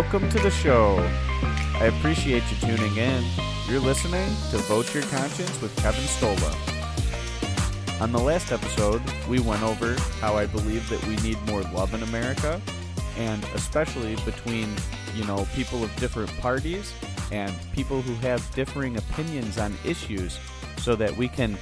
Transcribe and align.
Welcome 0.00 0.30
to 0.30 0.38
the 0.38 0.50
show. 0.50 0.96
I 1.74 1.92
appreciate 1.98 2.42
you 2.50 2.56
tuning 2.66 2.96
in. 2.96 3.22
You're 3.68 3.80
listening 3.80 4.26
to 4.50 4.56
Vote 4.56 4.94
Your 4.94 5.02
Conscience 5.04 5.60
with 5.60 5.76
Kevin 5.76 6.00
Stolla. 6.04 8.00
On 8.00 8.10
the 8.10 8.18
last 8.18 8.50
episode, 8.50 9.02
we 9.28 9.40
went 9.40 9.62
over 9.62 9.96
how 10.18 10.36
I 10.36 10.46
believe 10.46 10.88
that 10.88 11.06
we 11.06 11.16
need 11.16 11.38
more 11.42 11.60
love 11.64 11.92
in 11.92 12.02
America, 12.02 12.62
and 13.18 13.44
especially 13.54 14.16
between, 14.24 14.74
you 15.14 15.26
know, 15.26 15.46
people 15.54 15.84
of 15.84 15.94
different 15.96 16.34
parties 16.40 16.94
and 17.30 17.54
people 17.74 18.00
who 18.00 18.14
have 18.26 18.42
differing 18.54 18.96
opinions 18.96 19.58
on 19.58 19.76
issues 19.84 20.40
so 20.78 20.96
that 20.96 21.14
we 21.14 21.28
can 21.28 21.58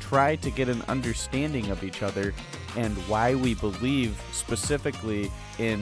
try 0.00 0.34
to 0.34 0.50
get 0.50 0.68
an 0.68 0.82
understanding 0.88 1.70
of 1.70 1.84
each 1.84 2.02
other 2.02 2.34
and 2.76 2.96
why 3.08 3.36
we 3.36 3.54
believe 3.54 4.20
specifically 4.32 5.30
in 5.60 5.80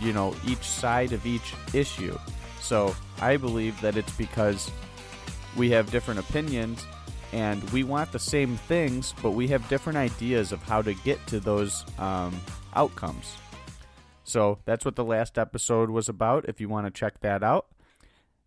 you 0.00 0.12
know 0.12 0.34
each 0.46 0.62
side 0.62 1.12
of 1.12 1.26
each 1.26 1.54
issue. 1.74 2.16
So 2.60 2.94
i 3.20 3.36
believe 3.36 3.78
that 3.80 3.96
it's 3.96 4.14
because 4.16 4.70
we 5.56 5.70
have 5.70 5.90
different 5.90 6.20
opinions 6.20 6.86
and 7.32 7.62
we 7.70 7.82
want 7.84 8.12
the 8.12 8.18
same 8.18 8.56
things 8.56 9.14
but 9.22 9.32
we 9.32 9.48
have 9.48 9.68
different 9.68 9.98
ideas 9.98 10.52
of 10.52 10.62
how 10.62 10.80
to 10.80 10.94
get 10.94 11.24
to 11.26 11.40
those 11.40 11.84
um, 11.98 12.38
outcomes. 12.74 13.36
So 14.24 14.58
that's 14.64 14.84
what 14.84 14.96
the 14.96 15.04
last 15.04 15.38
episode 15.38 15.90
was 15.90 16.08
about 16.08 16.48
if 16.48 16.60
you 16.60 16.68
want 16.68 16.86
to 16.86 16.90
check 16.90 17.20
that 17.20 17.42
out. 17.42 17.66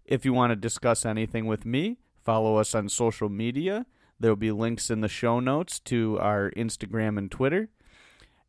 If 0.05 0.25
you 0.25 0.33
want 0.33 0.52
to 0.52 0.55
discuss 0.55 1.05
anything 1.05 1.45
with 1.45 1.66
me 1.66 1.97
follow 2.23 2.58
us 2.58 2.73
on 2.73 2.89
social 2.89 3.30
media. 3.30 3.86
There'll 4.20 4.36
be 4.36 4.52
links 4.52 4.89
in 4.89 5.02
the 5.02 5.08
show 5.08 5.39
notes 5.39 5.80
to 5.81 6.17
our 6.20 6.52
Instagram 6.52 7.17
and 7.17 7.30
Twitter. 7.30 7.70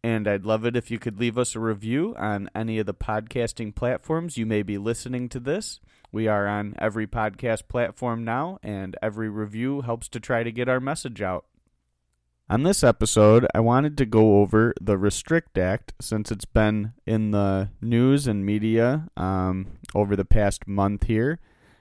And 0.05 0.29
I'd 0.29 0.45
love 0.45 0.67
it 0.67 0.77
if 0.77 0.91
you 0.91 0.99
could 0.99 1.19
leave 1.19 1.39
us 1.39 1.55
a 1.55 1.61
review 1.61 2.15
on 2.19 2.51
any 2.55 2.79
of 2.79 2.85
the 2.85 2.93
podcasting 2.93 3.75
platforms 3.75 4.37
you 4.37 4.45
may 4.45 4.63
be 4.63 4.77
listening 4.77 5.31
to 5.31 5.41
this. 5.41 5.81
We 6.13 6.29
are 6.29 6.47
on 6.47 6.75
every 6.79 7.07
podcast 7.07 7.69
platform 7.69 8.23
now, 8.23 8.59
and 8.63 8.99
every 9.01 9.31
review 9.31 9.81
helps 9.81 10.07
to 10.09 10.21
try 10.21 10.43
to 10.43 10.53
get 10.53 10.69
our 10.69 10.79
message 10.79 11.23
out. 11.23 11.47
On 12.51 12.65
this 12.65 12.85
episode, 12.85 13.47
I 13.55 13.61
wanted 13.61 13.97
to 13.97 14.05
go 14.05 14.43
over 14.43 14.75
the 14.79 14.99
Restrict 14.99 15.57
Act 15.57 15.95
since 16.03 16.31
it's 16.31 16.45
been 16.45 16.93
in 17.07 17.31
the 17.31 17.71
news 17.81 18.27
and 18.27 18.45
media 18.45 19.09
um, 19.17 19.79
over 19.95 20.17
the 20.17 20.27
past 20.27 20.69
month 20.69 21.05
here. 21.05 21.39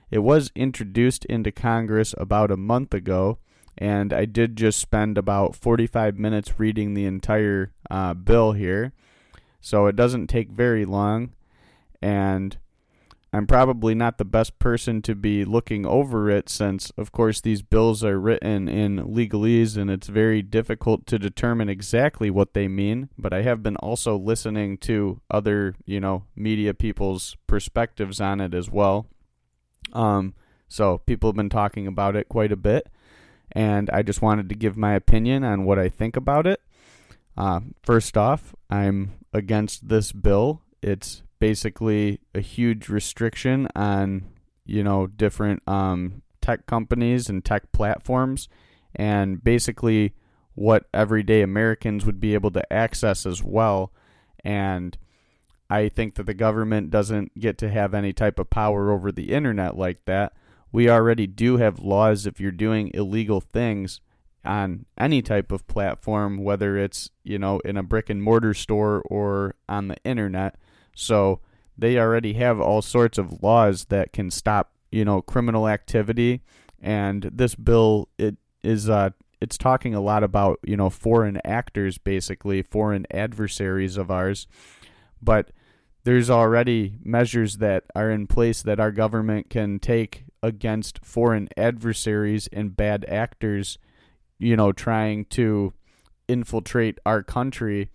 It 0.09 0.19
was 0.19 0.49
introduced 0.55 1.25
into 1.25 1.51
Congress 1.51 2.15
about 2.17 2.51
a 2.51 2.55
month 2.55 2.93
ago, 2.93 3.39
and 3.77 4.13
I 4.13 4.25
did 4.25 4.55
just 4.55 4.79
spend 4.79 5.17
about 5.17 5.55
45 5.55 6.17
minutes 6.17 6.59
reading 6.59 6.93
the 6.93 7.05
entire 7.05 7.73
uh, 7.89 8.13
bill 8.13 8.53
here. 8.53 8.93
So 9.61 9.87
it 9.87 9.95
doesn't 9.95 10.27
take 10.27 10.49
very 10.49 10.85
long, 10.85 11.33
and 12.01 12.57
I'm 13.35 13.47
probably 13.47 13.95
not 13.95 14.19
the 14.19 14.25
best 14.25 14.59
person 14.59 15.01
to 15.03 15.15
be 15.15 15.43
looking 15.43 15.87
over 15.87 16.29
it 16.29 16.49
since, 16.49 16.91
of 16.97 17.11
course, 17.11 17.41
these 17.41 17.63
bills 17.63 18.03
are 18.03 18.19
written 18.19 18.69
in 18.69 18.99
legalese 18.99 19.75
and 19.75 19.89
it's 19.89 20.07
very 20.07 20.43
difficult 20.43 21.07
to 21.07 21.17
determine 21.17 21.67
exactly 21.67 22.29
what 22.29 22.53
they 22.53 22.67
mean. 22.67 23.09
But 23.17 23.33
I 23.33 23.41
have 23.41 23.63
been 23.63 23.75
also 23.77 24.15
listening 24.15 24.77
to 24.79 25.19
other, 25.31 25.73
you 25.83 25.99
know, 25.99 26.25
media 26.35 26.75
people's 26.75 27.35
perspectives 27.47 28.21
on 28.21 28.39
it 28.39 28.53
as 28.53 28.69
well. 28.69 29.07
Um, 29.93 30.35
so 30.67 30.99
people 30.99 31.29
have 31.29 31.35
been 31.35 31.49
talking 31.49 31.87
about 31.87 32.15
it 32.15 32.29
quite 32.29 32.51
a 32.51 32.55
bit 32.55 32.87
and 33.53 33.89
I 33.91 34.01
just 34.01 34.21
wanted 34.21 34.49
to 34.49 34.55
give 34.55 34.75
my 34.75 34.93
opinion 34.93 35.43
on 35.43 35.63
what 35.63 35.79
I 35.79 35.87
think 35.87 36.17
about 36.17 36.47
it. 36.47 36.61
Uh, 37.37 37.61
first 37.83 38.17
off, 38.17 38.55
I'm 38.69 39.13
against 39.31 39.87
this 39.87 40.11
bill. 40.11 40.61
It's 40.81 41.23
basically 41.39 42.19
a 42.33 42.41
huge 42.41 42.89
restriction 42.89 43.67
on 43.75 44.25
you 44.65 44.83
know 44.83 45.07
different 45.07 45.61
um, 45.67 46.23
tech 46.41 46.65
companies 46.65 47.29
and 47.29 47.45
tech 47.45 47.71
platforms, 47.71 48.49
and 48.95 49.43
basically 49.43 50.13
what 50.55 50.85
everyday 50.93 51.41
Americans 51.41 52.05
would 52.05 52.19
be 52.19 52.33
able 52.33 52.51
to 52.51 52.73
access 52.73 53.25
as 53.25 53.43
well. 53.43 53.91
And 54.43 54.97
I 55.69 55.89
think 55.89 56.15
that 56.15 56.25
the 56.25 56.33
government 56.33 56.91
doesn't 56.91 57.39
get 57.39 57.57
to 57.59 57.69
have 57.69 57.93
any 57.93 58.13
type 58.13 58.37
of 58.37 58.49
power 58.49 58.91
over 58.91 59.11
the 59.11 59.31
internet 59.31 59.75
like 59.75 60.05
that 60.05 60.33
we 60.73 60.89
already 60.89 61.27
do 61.27 61.57
have 61.57 61.79
laws 61.79 62.25
if 62.25 62.41
you're 62.41 62.51
doing 62.51 62.91
illegal 62.93 63.39
things 63.39 64.01
on 64.43 64.85
any 64.97 65.21
type 65.21 65.51
of 65.51 65.65
platform, 65.67 66.37
whether 66.43 66.77
it's, 66.77 67.11
you 67.23 67.37
know, 67.39 67.59
in 67.59 67.77
a 67.77 67.83
brick 67.83 68.09
and 68.09 68.21
mortar 68.21 68.53
store 68.53 69.01
or 69.05 69.55
on 69.69 69.87
the 69.87 69.95
internet. 70.03 70.57
So 70.95 71.39
they 71.77 71.97
already 71.97 72.33
have 72.33 72.59
all 72.59 72.81
sorts 72.81 73.17
of 73.17 73.41
laws 73.43 73.85
that 73.85 74.11
can 74.11 74.31
stop, 74.31 74.73
you 74.91 75.05
know, 75.05 75.21
criminal 75.21 75.69
activity. 75.69 76.41
And 76.81 77.29
this 77.31 77.55
bill, 77.55 78.09
it 78.17 78.35
is, 78.63 78.89
uh, 78.89 79.11
it's 79.39 79.57
talking 79.57 79.93
a 79.93 80.01
lot 80.01 80.23
about, 80.23 80.59
you 80.63 80.75
know, 80.75 80.89
foreign 80.89 81.39
actors, 81.45 81.99
basically, 81.99 82.63
foreign 82.63 83.05
adversaries 83.11 83.95
of 83.95 84.09
ours. 84.09 84.47
But 85.21 85.51
there's 86.03 86.29
already 86.29 86.97
measures 87.03 87.57
that 87.57 87.83
are 87.95 88.09
in 88.09 88.25
place 88.25 88.63
that 88.63 88.79
our 88.79 88.91
government 88.91 89.49
can 89.49 89.79
take 89.79 90.25
against 90.43 91.03
foreign 91.03 91.47
adversaries 91.57 92.47
and 92.51 92.75
bad 92.75 93.05
actors, 93.07 93.79
you 94.37 94.55
know, 94.55 94.73
trying 94.73 95.25
to 95.25 95.73
infiltrate 96.27 96.99
our 97.05 97.23
country 97.23 97.89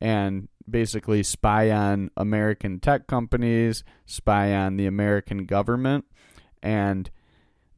and 0.00 0.48
basically 0.70 1.22
spy 1.22 1.70
on 1.70 2.10
American 2.16 2.78
tech 2.78 3.06
companies, 3.06 3.82
spy 4.04 4.52
on 4.54 4.76
the 4.76 4.86
American 4.86 5.46
government, 5.46 6.04
and 6.62 7.10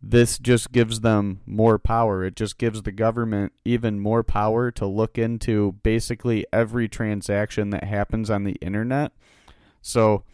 this 0.02 0.38
just 0.38 0.72
gives 0.72 1.00
them 1.00 1.40
more 1.46 1.78
power. 1.78 2.24
It 2.24 2.36
just 2.36 2.58
gives 2.58 2.82
the 2.82 2.92
government 2.92 3.52
even 3.64 3.98
more 3.98 4.22
power 4.22 4.70
to 4.72 4.86
look 4.86 5.18
into 5.18 5.72
basically 5.82 6.46
every 6.52 6.88
transaction 6.88 7.70
that 7.70 7.84
happens 7.84 8.30
on 8.30 8.44
the 8.44 8.56
internet. 8.60 9.12
So, 9.82 10.24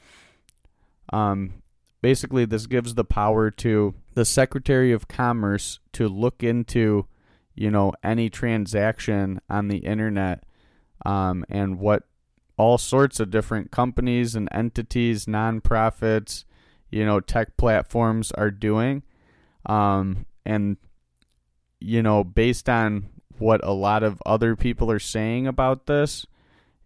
um, 1.12 1.61
basically 2.02 2.44
this 2.44 2.66
gives 2.66 2.94
the 2.94 3.04
power 3.04 3.50
to 3.50 3.94
the 4.14 4.24
Secretary 4.24 4.92
of 4.92 5.08
Commerce 5.08 5.78
to 5.92 6.08
look 6.08 6.42
into, 6.42 7.06
you 7.54 7.70
know, 7.70 7.94
any 8.02 8.28
transaction 8.28 9.40
on 9.48 9.68
the 9.68 9.78
internet 9.78 10.44
um, 11.06 11.44
and 11.48 11.78
what 11.78 12.02
all 12.58 12.76
sorts 12.76 13.20
of 13.20 13.30
different 13.30 13.70
companies 13.70 14.34
and 14.34 14.48
entities, 14.52 15.24
nonprofits, 15.24 16.44
you 16.90 17.06
know, 17.06 17.20
tech 17.20 17.56
platforms 17.56 18.30
are 18.32 18.50
doing. 18.50 19.02
Um, 19.64 20.26
and, 20.44 20.76
you 21.80 22.02
know, 22.02 22.24
based 22.24 22.68
on 22.68 23.08
what 23.38 23.64
a 23.64 23.72
lot 23.72 24.02
of 24.02 24.20
other 24.26 24.54
people 24.56 24.90
are 24.90 24.98
saying 24.98 25.46
about 25.46 25.86
this, 25.86 26.26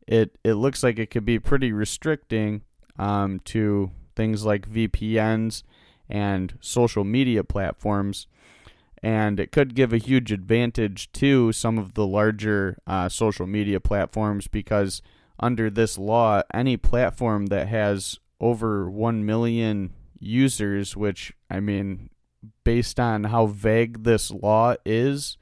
it, 0.07 0.39
it 0.45 0.55
looks 0.55 0.83
like 0.83 0.99
it 0.99 1.11
could 1.11 1.25
be 1.25 1.39
pretty 1.39 1.73
restricting 1.73 2.63
um, 2.99 3.41
to 3.41 3.91
things 4.17 4.45
like 4.45 4.69
VPNs 4.69 5.63
and 6.09 6.59
social 6.61 7.05
media 7.05 7.45
platforms. 7.45 8.27
And 9.03 9.39
it 9.39 9.53
could 9.53 9.75
give 9.75 9.93
a 9.93 9.99
huge 9.99 10.33
advantage 10.33 11.13
to 11.13 11.53
some 11.53 11.79
of 11.79 11.95
the 11.95 12.07
larger 12.07 12.79
uh, 12.87 13.09
social 13.09 13.47
media 13.47 13.79
platforms 13.79 14.49
because 14.49 15.03
under 15.39 15.71
this 15.71 15.99
law, 15.99 16.43
any 16.53 16.77
platform 16.77 17.47
that 17.47 17.69
has 17.69 18.19
over 18.41 18.91
1 18.91 19.25
million 19.25 19.93
users, 20.19 20.97
which, 20.97 21.33
I 21.51 21.61
mean, 21.61 22.11
based 22.65 22.99
on 22.99 23.25
how 23.25 23.47
vague 23.47 24.05
this 24.05 24.31
law 24.31 24.75
is, 24.85 25.37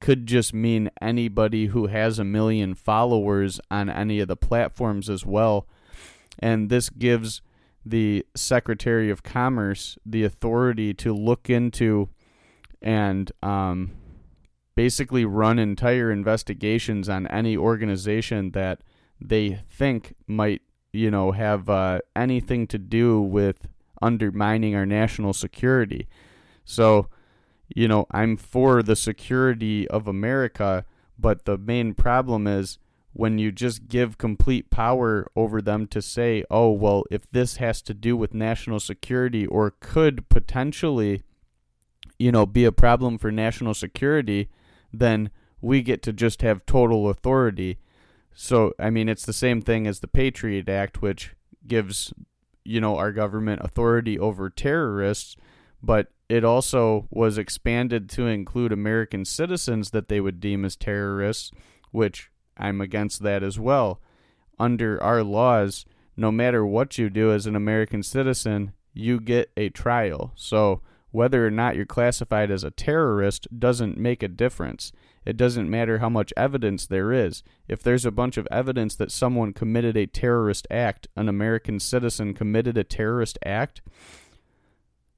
could 0.00 0.26
just 0.26 0.52
mean 0.52 0.90
anybody 1.00 1.66
who 1.66 1.86
has 1.86 2.18
a 2.18 2.24
million 2.24 2.74
followers 2.74 3.60
on 3.70 3.88
any 3.88 4.20
of 4.20 4.28
the 4.28 4.36
platforms 4.36 5.08
as 5.08 5.24
well. 5.24 5.66
And 6.38 6.68
this 6.68 6.90
gives 6.90 7.40
the 7.84 8.24
Secretary 8.34 9.10
of 9.10 9.22
Commerce 9.22 9.98
the 10.06 10.24
authority 10.24 10.94
to 10.94 11.12
look 11.12 11.50
into 11.50 12.08
and 12.80 13.32
um, 13.42 13.92
basically 14.74 15.24
run 15.24 15.58
entire 15.58 16.10
investigations 16.10 17.08
on 17.08 17.26
any 17.28 17.56
organization 17.56 18.52
that 18.52 18.82
they 19.20 19.62
think 19.70 20.14
might, 20.26 20.62
you 20.92 21.10
know, 21.10 21.32
have 21.32 21.68
uh, 21.68 22.00
anything 22.16 22.66
to 22.66 22.78
do 22.78 23.20
with 23.20 23.68
undermining 24.00 24.74
our 24.74 24.86
national 24.86 25.32
security. 25.32 26.08
So, 26.64 27.08
you 27.74 27.88
know, 27.88 28.06
I'm 28.10 28.36
for 28.36 28.82
the 28.82 28.96
security 28.96 29.86
of 29.88 30.08
America, 30.08 30.84
but 31.18 31.44
the 31.44 31.58
main 31.58 31.94
problem 31.94 32.46
is 32.46 32.78
when 33.12 33.38
you 33.38 33.52
just 33.52 33.88
give 33.88 34.18
complete 34.18 34.70
power 34.70 35.26
over 35.36 35.60
them 35.60 35.86
to 35.86 36.00
say, 36.00 36.44
oh, 36.50 36.70
well, 36.70 37.04
if 37.10 37.30
this 37.30 37.56
has 37.56 37.82
to 37.82 37.94
do 37.94 38.16
with 38.16 38.34
national 38.34 38.80
security 38.80 39.46
or 39.46 39.74
could 39.80 40.28
potentially, 40.28 41.22
you 42.18 42.32
know, 42.32 42.46
be 42.46 42.64
a 42.64 42.72
problem 42.72 43.18
for 43.18 43.30
national 43.30 43.74
security, 43.74 44.48
then 44.92 45.30
we 45.60 45.82
get 45.82 46.02
to 46.02 46.12
just 46.12 46.42
have 46.42 46.64
total 46.64 47.08
authority. 47.08 47.78
So, 48.34 48.72
I 48.78 48.90
mean, 48.90 49.08
it's 49.08 49.26
the 49.26 49.32
same 49.32 49.60
thing 49.60 49.86
as 49.86 50.00
the 50.00 50.08
Patriot 50.08 50.68
Act, 50.68 51.02
which 51.02 51.34
gives 51.66 52.12
you 52.64 52.80
know, 52.80 52.96
our 52.96 53.12
government 53.12 53.60
authority 53.62 54.18
over 54.18 54.48
terrorists, 54.48 55.36
but 55.82 56.08
it 56.28 56.44
also 56.44 57.08
was 57.10 57.38
expanded 57.38 58.08
to 58.10 58.26
include 58.26 58.72
American 58.72 59.24
citizens 59.24 59.90
that 59.90 60.08
they 60.08 60.20
would 60.20 60.40
deem 60.40 60.64
as 60.64 60.76
terrorists, 60.76 61.50
which 61.90 62.30
I'm 62.62 62.80
against 62.80 63.22
that 63.24 63.42
as 63.42 63.58
well. 63.58 64.00
Under 64.58 65.02
our 65.02 65.22
laws, 65.22 65.84
no 66.16 66.30
matter 66.30 66.64
what 66.64 66.96
you 66.96 67.10
do 67.10 67.32
as 67.32 67.46
an 67.46 67.56
American 67.56 68.02
citizen, 68.02 68.72
you 68.94 69.20
get 69.20 69.50
a 69.56 69.68
trial. 69.68 70.32
So 70.36 70.80
whether 71.10 71.46
or 71.46 71.50
not 71.50 71.76
you're 71.76 71.84
classified 71.84 72.50
as 72.50 72.64
a 72.64 72.70
terrorist 72.70 73.46
doesn't 73.58 73.98
make 73.98 74.22
a 74.22 74.28
difference. 74.28 74.92
It 75.24 75.36
doesn't 75.36 75.70
matter 75.70 75.98
how 75.98 76.08
much 76.08 76.32
evidence 76.36 76.86
there 76.86 77.12
is. 77.12 77.42
If 77.68 77.82
there's 77.82 78.06
a 78.06 78.10
bunch 78.10 78.36
of 78.36 78.48
evidence 78.50 78.94
that 78.96 79.12
someone 79.12 79.52
committed 79.52 79.96
a 79.96 80.06
terrorist 80.06 80.66
act, 80.70 81.08
an 81.16 81.28
American 81.28 81.80
citizen 81.80 82.32
committed 82.32 82.78
a 82.78 82.84
terrorist 82.84 83.38
act, 83.44 83.82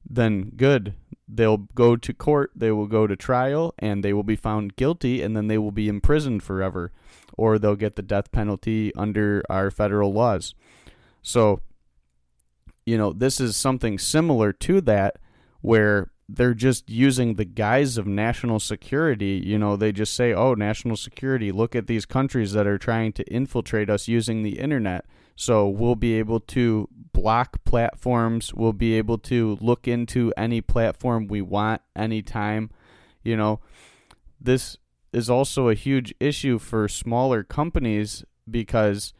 then 0.08 0.52
good. 0.56 0.94
They'll 1.26 1.56
go 1.74 1.96
to 1.96 2.12
court, 2.12 2.50
they 2.54 2.70
will 2.70 2.86
go 2.86 3.06
to 3.06 3.16
trial, 3.16 3.74
and 3.78 4.04
they 4.04 4.12
will 4.12 4.22
be 4.22 4.36
found 4.36 4.76
guilty, 4.76 5.22
and 5.22 5.36
then 5.36 5.48
they 5.48 5.58
will 5.58 5.72
be 5.72 5.88
imprisoned 5.88 6.42
forever, 6.42 6.92
or 7.36 7.58
they'll 7.58 7.76
get 7.76 7.96
the 7.96 8.02
death 8.02 8.30
penalty 8.30 8.94
under 8.94 9.42
our 9.48 9.70
federal 9.70 10.12
laws. 10.12 10.54
So, 11.22 11.60
you 12.84 12.98
know, 12.98 13.12
this 13.12 13.40
is 13.40 13.56
something 13.56 13.98
similar 13.98 14.52
to 14.52 14.82
that 14.82 15.16
where 15.62 16.10
they're 16.28 16.54
just 16.54 16.88
using 16.88 17.34
the 17.34 17.44
guise 17.44 17.96
of 17.96 18.06
national 18.06 18.60
security. 18.60 19.42
You 19.44 19.58
know, 19.58 19.76
they 19.76 19.92
just 19.92 20.14
say, 20.14 20.32
oh, 20.32 20.54
national 20.54 20.96
security, 20.96 21.52
look 21.52 21.74
at 21.74 21.86
these 21.86 22.06
countries 22.06 22.52
that 22.52 22.66
are 22.66 22.78
trying 22.78 23.12
to 23.14 23.24
infiltrate 23.24 23.90
us 23.90 24.08
using 24.08 24.42
the 24.42 24.58
internet. 24.58 25.06
So 25.36 25.68
we'll 25.68 25.96
be 25.96 26.14
able 26.14 26.40
to 26.40 26.88
block 27.12 27.64
platforms. 27.64 28.54
We'll 28.54 28.72
be 28.72 28.94
able 28.94 29.18
to 29.18 29.58
look 29.60 29.88
into 29.88 30.32
any 30.36 30.60
platform 30.60 31.26
we 31.26 31.42
want 31.42 31.82
anytime. 31.96 32.70
You 33.22 33.36
know, 33.36 33.60
this 34.40 34.76
is 35.12 35.30
also 35.30 35.68
a 35.68 35.74
huge 35.74 36.14
issue 36.20 36.58
for 36.58 36.88
smaller 36.88 37.42
companies 37.42 38.24
because 38.50 39.14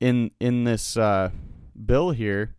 in 0.00 0.30
in 0.40 0.64
this 0.64 0.96
uh, 0.96 1.30
bill 1.84 2.10
here, 2.10 2.54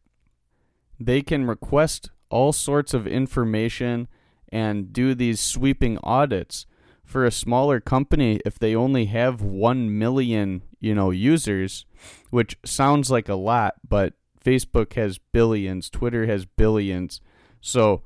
they 1.00 1.22
can 1.22 1.45
request 1.45 2.10
all 2.30 2.51
sorts 2.51 2.94
of 2.94 3.07
information 3.07 4.07
and 4.50 4.94
do 4.94 5.13
these 5.13 5.40
sweeping 5.40 5.98
audits 6.04 6.66
for 7.04 7.25
a 7.25 7.31
smaller 7.31 7.80
company 7.80 8.40
if 8.45 8.60
they 8.60 8.75
only 8.75 9.06
have 9.06 9.42
1 9.42 9.98
million 9.98 10.62
you 10.80 10.94
know 10.94 11.10
users 11.10 11.86
which 12.29 12.57
sounds 12.65 13.09
like 13.09 13.29
a 13.29 13.35
lot 13.35 13.75
but 13.88 14.13
facebook 14.44 14.94
has 14.94 15.17
billions 15.17 15.89
twitter 15.89 16.25
has 16.25 16.45
billions 16.45 17.21
so 17.61 18.01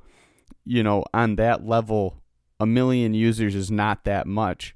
you 0.64 0.82
know 0.82 1.04
on 1.12 1.36
that 1.36 1.66
level 1.66 2.20
a 2.60 2.66
million 2.66 3.14
users 3.14 3.54
is 3.54 3.70
not 3.70 4.04
that 4.04 4.26
much 4.26 4.74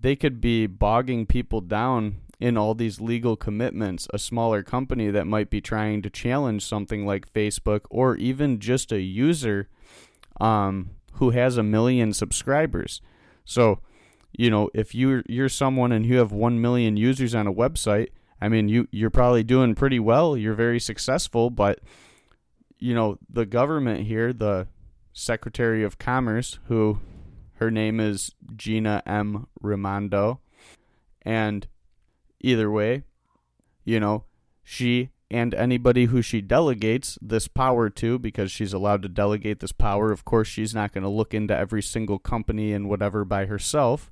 they 0.00 0.16
could 0.16 0.40
be 0.40 0.66
bogging 0.66 1.26
people 1.26 1.60
down 1.60 2.16
in 2.42 2.56
all 2.58 2.74
these 2.74 3.00
legal 3.00 3.36
commitments, 3.36 4.08
a 4.12 4.18
smaller 4.18 4.64
company 4.64 5.10
that 5.10 5.28
might 5.28 5.48
be 5.48 5.60
trying 5.60 6.02
to 6.02 6.10
challenge 6.10 6.64
something 6.64 7.06
like 7.06 7.32
Facebook 7.32 7.82
or 7.88 8.16
even 8.16 8.58
just 8.58 8.90
a 8.90 9.00
user 9.00 9.68
um, 10.40 10.90
who 11.14 11.30
has 11.30 11.56
a 11.56 11.62
million 11.62 12.12
subscribers. 12.12 13.00
So, 13.44 13.78
you 14.32 14.50
know, 14.50 14.70
if 14.74 14.92
you're 14.92 15.22
you're 15.28 15.48
someone 15.48 15.92
and 15.92 16.04
you 16.04 16.16
have 16.16 16.32
one 16.32 16.60
million 16.60 16.96
users 16.96 17.32
on 17.32 17.46
a 17.46 17.52
website, 17.52 18.08
I 18.42 18.48
mean, 18.48 18.68
you 18.68 18.88
you're 18.90 19.10
probably 19.10 19.42
doing 19.42 19.74
pretty 19.74 20.00
well. 20.00 20.36
You're 20.36 20.54
very 20.54 20.80
successful, 20.80 21.50
but 21.50 21.80
you 22.78 22.94
know, 22.94 23.18
the 23.30 23.46
government 23.46 24.06
here, 24.06 24.32
the 24.32 24.66
Secretary 25.12 25.84
of 25.84 25.98
Commerce, 25.98 26.58
who 26.66 26.98
her 27.54 27.70
name 27.70 28.00
is 28.00 28.32
Gina 28.56 29.02
M. 29.06 29.46
Raimondo, 29.60 30.40
and 31.22 31.66
Either 32.42 32.70
way, 32.70 33.04
you 33.84 34.00
know, 34.00 34.24
she 34.64 35.10
and 35.30 35.54
anybody 35.54 36.06
who 36.06 36.20
she 36.20 36.40
delegates 36.42 37.18
this 37.22 37.48
power 37.48 37.88
to, 37.88 38.18
because 38.18 38.50
she's 38.50 38.72
allowed 38.72 39.00
to 39.02 39.08
delegate 39.08 39.60
this 39.60 39.72
power. 39.72 40.12
Of 40.12 40.24
course, 40.24 40.48
she's 40.48 40.74
not 40.74 40.92
going 40.92 41.04
to 41.04 41.08
look 41.08 41.32
into 41.32 41.56
every 41.56 41.82
single 41.82 42.18
company 42.18 42.72
and 42.72 42.88
whatever 42.88 43.24
by 43.24 43.46
herself. 43.46 44.10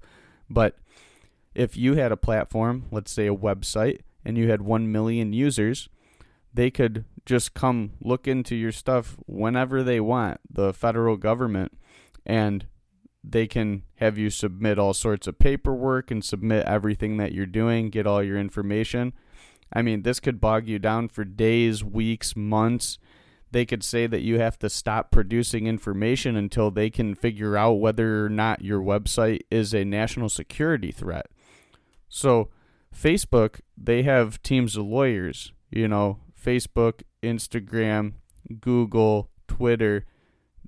But 0.49 0.79
if 1.55 1.76
you 1.76 1.94
had 1.94 2.12
a 2.12 2.17
platform, 2.17 2.87
let's 2.91 3.11
say 3.11 3.26
a 3.26 3.35
website, 3.35 4.00
and 4.25 4.37
you 4.37 4.50
had 4.50 4.62
1 4.62 4.90
million 4.90 5.32
users, 5.32 5.88
they 6.52 6.70
could 6.70 7.05
just 7.26 7.55
come 7.55 7.93
look 8.00 8.26
into 8.26 8.56
your 8.56 8.72
stuff 8.72 9.17
whenever 9.26 9.82
they 9.82 10.00
want, 10.00 10.40
the 10.50 10.72
federal 10.72 11.17
government, 11.17 11.76
and 12.26 12.67
they 13.22 13.46
can 13.46 13.82
have 13.96 14.17
you 14.17 14.31
submit 14.31 14.78
all 14.78 14.94
sorts 14.94 15.26
of 15.26 15.38
paperwork 15.38 16.11
and 16.11 16.25
submit 16.25 16.67
everything 16.67 17.19
that 17.19 17.32
you're 17.32 17.46
doing, 17.46 17.90
get 17.90 18.06
all 18.06 18.22
your 18.22 18.38
information. 18.38 19.12
I 19.72 19.82
mean, 19.82 20.02
this 20.02 20.20
could 20.20 20.40
bog 20.40 20.66
you 20.66 20.78
down 20.78 21.08
for 21.08 21.25
days, 21.25 21.84
weeks, 21.84 22.34
months. 22.34 22.99
They 23.52 23.64
could 23.66 23.84
say 23.84 24.06
that 24.06 24.23
you 24.23 24.38
have 24.38 24.58
to 24.61 24.70
stop 24.70 25.11
producing 25.11 25.66
information 25.66 26.37
until 26.37 26.70
they 26.70 26.88
can 26.88 27.14
figure 27.14 27.56
out 27.56 27.75
whether 27.75 28.25
or 28.25 28.28
not 28.28 28.64
your 28.64 28.81
website 28.81 29.40
is 29.50 29.75
a 29.75 29.84
national 29.84 30.28
security 30.28 30.90
threat. 30.93 31.26
So, 32.08 32.49
Facebook, 32.94 33.60
they 33.76 34.02
have 34.02 34.42
teams 34.42 34.76
of 34.76 34.87
lawyers, 34.87 35.52
you 35.70 35.88
know, 35.88 36.19
Facebook, 36.40 37.02
Instagram, 37.22 38.14
Google, 38.60 39.31
Twitter. 39.48 40.06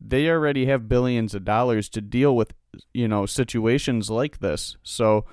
They 0.01 0.29
already 0.29 0.67
have 0.67 0.89
billions 0.89 1.35
of 1.35 1.45
dollars 1.45 1.89
to 1.91 2.01
deal 2.01 2.35
with 2.35 2.55
you 2.93 3.09
know 3.09 3.27
situations 3.27 4.11
like 4.11 4.39
this. 4.39 4.77
So 4.83 5.25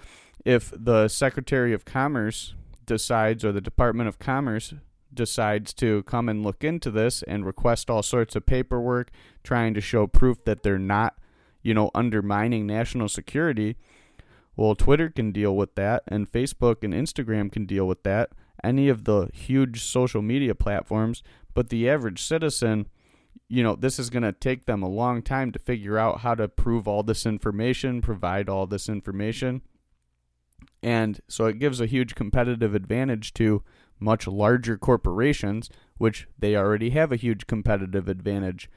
if 0.45 0.74
the 0.75 1.07
secretary 1.07 1.74
of 1.74 1.86
commerce 1.86 2.53
decides 2.86 3.45
or 3.45 3.51
the 3.51 3.62
department 3.62 4.09
of 4.09 4.19
commerce 4.19 4.74
decides 5.13 5.74
to 5.74 6.03
come 6.03 6.30
and 6.30 6.44
look 6.44 6.63
into 6.63 6.91
this 6.91 7.24
and 7.24 7.45
request 7.45 7.89
all 7.89 8.03
sorts 8.03 8.36
of 8.36 8.45
paperwork 8.45 9.09
trying 9.44 9.74
to 9.74 9.81
show 9.81 10.07
proof 10.07 10.44
that 10.45 10.63
they're 10.63 10.79
not 10.79 11.15
you 11.62 11.74
know 11.74 11.91
undermining 11.93 12.65
national 12.65 13.10
security 13.10 13.75
well 14.60 14.75
twitter 14.75 15.10
can 15.10 15.32
deal 15.32 15.56
with 15.56 15.75
that 15.75 16.04
and 16.08 16.32
facebook 16.32 16.84
and 16.84 16.94
instagram 16.94 17.51
can 17.51 17.66
deal 17.66 17.88
with 17.88 18.04
that 18.04 18.30
any 18.63 18.89
of 18.89 19.06
the 19.06 19.30
huge 19.34 19.84
social 19.84 20.22
media 20.22 20.54
platforms 20.54 21.24
but 21.54 21.70
the 21.70 21.89
average 21.89 22.22
citizen 22.22 22.88
you 23.50 23.63
know, 23.63 23.75
this 23.75 23.98
is 23.98 24.12
going 24.12 24.24
to 24.24 24.32
take 24.32 24.66
them 24.66 24.84
a 24.84 24.89
long 24.89 25.24
time 25.24 25.51
to 25.51 25.60
figure 25.60 25.98
out 25.98 26.22
how 26.22 26.36
to 26.36 26.48
prove 26.48 26.88
all 26.88 27.01
this 27.01 27.25
information, 27.25 28.00
provide 28.00 28.48
all 28.48 28.68
this 28.68 28.88
information. 28.88 29.62
And 30.84 31.20
so 31.28 31.46
it 31.46 31.60
gives 31.60 31.82
a 31.82 31.88
huge 31.88 32.16
competitive 32.16 32.75
advantage 32.75 33.34
to 33.34 33.63
much 34.00 34.28
larger 34.28 34.78
corporations, 34.78 35.70
which 35.98 36.28
they 36.38 36.56
already 36.56 36.92
have 36.92 37.12
a 37.12 37.18
huge 37.18 37.48
competitive 37.48 38.08
advantage. 38.08 38.70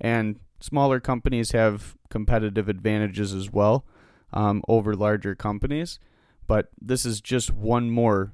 And 0.00 0.38
smaller 0.60 1.00
companies 1.00 1.52
have 1.52 1.96
competitive 2.10 2.68
advantages 2.68 3.32
as 3.32 3.50
well 3.50 3.86
um, 4.34 4.62
over 4.68 4.94
larger 4.94 5.34
companies. 5.34 5.98
But 6.46 6.68
this 6.78 7.06
is 7.06 7.22
just 7.22 7.50
one 7.50 7.88
more, 7.90 8.32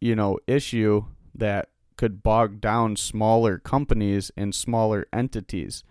you 0.00 0.14
know, 0.14 0.38
issue 0.46 1.06
that 1.34 1.70
could 1.96 2.22
bog 2.22 2.60
down 2.60 2.94
smaller 2.94 3.58
companies 3.58 4.30
and 4.36 4.54
smaller 4.54 5.06
entities. 5.12 5.82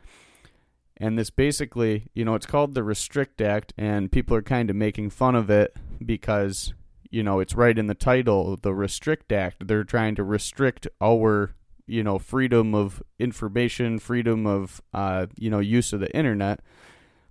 And 0.95 1.19
this 1.19 1.29
basically, 1.29 2.07
you 2.13 2.23
know, 2.23 2.33
it's 2.33 2.45
called 2.45 2.73
the 2.73 2.83
Restrict 2.83 3.39
Act, 3.41 3.73
and 3.77 4.11
people 4.11 4.35
are 4.35 4.41
kind 4.41 4.69
of 4.69 4.75
making 4.75 5.09
fun 5.11 5.35
of 5.35 5.49
it 5.49 5.75
because, 6.03 6.73
you 7.11 7.21
know, 7.21 7.39
it's 7.39 7.53
right 7.53 7.77
in 7.77 7.87
the 7.87 7.93
title, 7.93 8.57
the 8.59 8.73
Restrict 8.73 9.31
Act. 9.31 9.67
They're 9.67 9.83
trying 9.83 10.15
to 10.15 10.23
restrict 10.23 10.87
our, 11.01 11.53
you 11.85 12.03
know, 12.03 12.17
freedom 12.17 12.73
of 12.73 13.03
information, 13.19 13.99
freedom 13.99 14.47
of, 14.47 14.81
uh, 14.93 15.27
you 15.37 15.51
know, 15.51 15.59
use 15.59 15.93
of 15.93 15.99
the 15.99 16.15
internet. 16.15 16.61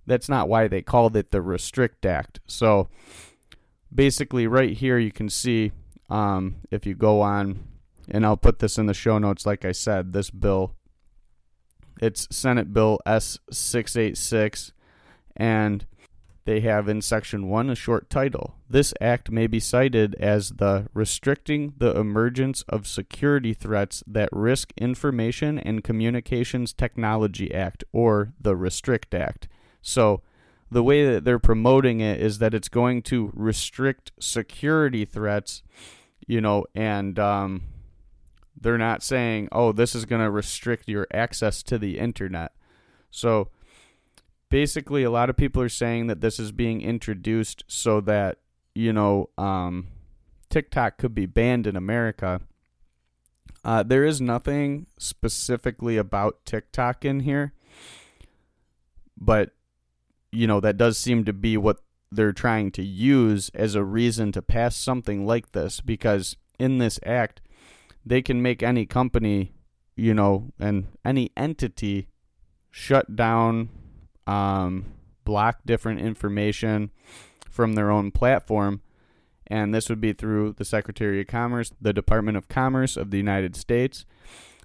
That's 0.07 0.29
not 0.29 0.49
why 0.49 0.67
they 0.67 0.81
called 0.81 1.15
it 1.15 1.29
the 1.29 1.41
Restrict 1.41 2.05
Act. 2.05 2.39
So 2.47 2.87
basically, 3.93 4.47
right 4.47 4.75
here, 4.75 4.97
you 4.97 5.11
can 5.11 5.29
see 5.29 5.73
um, 6.09 6.55
if 6.71 6.85
you 6.85 6.95
go 6.95 7.21
on 7.21 7.67
and 8.09 8.25
I'll 8.25 8.37
put 8.37 8.59
this 8.59 8.77
in 8.77 8.85
the 8.85 8.93
show 8.93 9.19
notes. 9.19 9.45
Like 9.45 9.65
I 9.65 9.73
said, 9.73 10.13
this 10.13 10.29
bill, 10.31 10.73
it's 12.01 12.27
Senate 12.31 12.73
Bill 12.73 12.99
S 13.05 13.37
six 13.51 13.97
eight 13.97 14.17
six, 14.17 14.71
and 15.35 15.85
they 16.45 16.61
have 16.61 16.87
in 16.87 17.01
section 17.01 17.49
one 17.49 17.69
a 17.69 17.75
short 17.75 18.09
title. 18.09 18.55
This 18.69 18.93
act 19.01 19.29
may 19.29 19.47
be 19.47 19.59
cited 19.59 20.15
as 20.15 20.51
the 20.51 20.87
Restricting 20.93 21.73
the 21.77 21.93
Emergence 21.99 22.63
of 22.69 22.87
Security 22.87 23.53
Threats 23.53 24.05
That 24.07 24.29
Risk 24.31 24.71
Information 24.77 25.59
and 25.59 25.83
Communications 25.83 26.71
Technology 26.71 27.53
Act, 27.53 27.83
or 27.91 28.31
the 28.39 28.55
Restrict 28.55 29.13
Act. 29.13 29.49
So, 29.87 30.21
the 30.69 30.83
way 30.83 31.05
that 31.05 31.23
they're 31.23 31.39
promoting 31.39 32.01
it 32.01 32.19
is 32.19 32.39
that 32.39 32.53
it's 32.53 32.67
going 32.67 33.01
to 33.03 33.31
restrict 33.33 34.11
security 34.19 35.05
threats, 35.05 35.63
you 36.27 36.41
know, 36.41 36.65
and 36.75 37.17
um, 37.17 37.63
they're 38.59 38.77
not 38.77 39.01
saying, 39.01 39.47
"Oh, 39.53 39.71
this 39.71 39.95
is 39.95 40.03
going 40.03 40.21
to 40.21 40.29
restrict 40.29 40.89
your 40.89 41.07
access 41.13 41.63
to 41.63 41.77
the 41.77 41.99
internet." 41.99 42.51
So 43.11 43.49
basically 44.49 45.03
a 45.03 45.09
lot 45.09 45.29
of 45.29 45.37
people 45.37 45.61
are 45.61 45.69
saying 45.69 46.07
that 46.07 46.19
this 46.19 46.37
is 46.37 46.51
being 46.51 46.81
introduced 46.81 47.63
so 47.67 48.01
that, 48.01 48.39
you 48.75 48.91
know, 48.91 49.29
um, 49.37 49.87
TikTok 50.49 50.97
could 50.97 51.15
be 51.15 51.25
banned 51.25 51.65
in 51.65 51.77
America. 51.77 52.41
Uh, 53.63 53.83
there 53.83 54.03
is 54.03 54.19
nothing 54.19 54.87
specifically 54.97 55.97
about 55.97 56.45
TikTok 56.45 57.03
in 57.05 57.21
here, 57.21 57.53
but 59.17 59.53
you 60.31 60.47
know 60.47 60.59
that 60.59 60.77
does 60.77 60.97
seem 60.97 61.23
to 61.25 61.33
be 61.33 61.57
what 61.57 61.79
they're 62.11 62.33
trying 62.33 62.71
to 62.71 62.83
use 62.83 63.49
as 63.53 63.75
a 63.75 63.83
reason 63.83 64.31
to 64.31 64.41
pass 64.41 64.75
something 64.75 65.25
like 65.25 65.51
this 65.51 65.81
because 65.81 66.37
in 66.57 66.77
this 66.77 66.99
act 67.05 67.41
they 68.07 68.21
can 68.21 68.41
make 68.41 68.63
any 68.63 68.85
company, 68.85 69.53
you 69.95 70.13
know, 70.13 70.53
and 70.59 70.87
any 71.03 71.31
entity 71.35 72.07
shut 72.71 73.15
down, 73.15 73.69
um, 74.25 74.85
block 75.25 75.59
different 75.65 75.99
information 75.99 76.91
from 77.49 77.73
their 77.73 77.91
own 77.91 78.11
platform. 78.11 78.81
And 79.47 79.73
this 79.73 79.89
would 79.89 80.01
be 80.01 80.13
through 80.13 80.53
the 80.53 80.65
Secretary 80.65 81.21
of 81.21 81.27
Commerce, 81.27 81.71
the 81.81 81.93
Department 81.93 82.37
of 82.37 82.47
Commerce 82.47 82.95
of 82.95 83.11
the 83.11 83.17
United 83.17 83.55
States. 83.55 84.05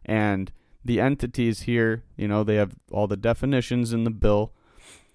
And 0.04 0.52
the 0.84 1.00
entities 1.00 1.62
here, 1.62 2.04
you 2.16 2.28
know, 2.28 2.44
they 2.44 2.56
have 2.56 2.74
all 2.90 3.06
the 3.06 3.16
definitions 3.16 3.92
in 3.92 4.04
the 4.04 4.10
bill 4.10 4.52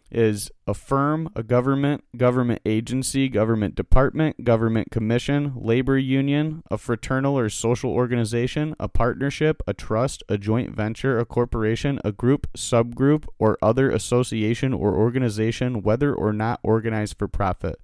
is 0.10 0.50
a 0.66 0.74
firm, 0.74 1.30
a 1.36 1.44
government, 1.44 2.04
government 2.16 2.62
agency, 2.66 3.28
government 3.28 3.76
department, 3.76 4.44
government 4.44 4.90
commission, 4.92 5.54
labor 5.56 5.98
union, 5.98 6.64
a 6.72 6.78
fraternal 6.78 7.38
or 7.38 7.50
social 7.50 7.92
organization, 7.92 8.76
a 8.80 8.88
partnership, 8.88 9.62
a 9.68 9.74
trust, 9.74 10.24
a 10.30 10.38
joint 10.38 10.76
venture, 10.76 11.20
a 11.20 11.26
corporation, 11.26 12.00
a 12.06 12.12
group, 12.12 12.48
subgroup, 12.56 13.26
or 13.38 13.58
other 13.62 13.90
association 13.92 14.74
or 14.74 14.96
organization, 14.96 15.82
whether 15.82 16.14
or 16.14 16.32
not 16.32 16.60
organized 16.64 17.18
for 17.18 17.28
profit. 17.28 17.80